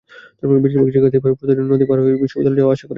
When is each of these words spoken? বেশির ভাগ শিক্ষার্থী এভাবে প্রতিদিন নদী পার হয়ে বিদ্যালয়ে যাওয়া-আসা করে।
বেশির 0.63 0.79
ভাগ 0.79 0.87
শিক্ষার্থী 0.87 1.17
এভাবে 1.19 1.37
প্রতিদিন 1.39 1.65
নদী 1.71 1.85
পার 1.89 1.97
হয়ে 1.99 2.15
বিদ্যালয়ে 2.15 2.59
যাওয়া-আসা 2.59 2.83
করে। 2.83 2.89